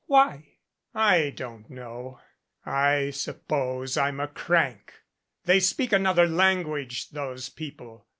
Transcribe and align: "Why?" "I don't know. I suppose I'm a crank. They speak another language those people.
"Why?" 0.07 0.53
"I 0.95 1.29
don't 1.29 1.69
know. 1.69 2.21
I 2.65 3.11
suppose 3.11 3.97
I'm 3.97 4.19
a 4.19 4.27
crank. 4.27 4.95
They 5.45 5.59
speak 5.59 5.91
another 5.93 6.25
language 6.27 7.09
those 7.11 7.49
people. 7.49 8.07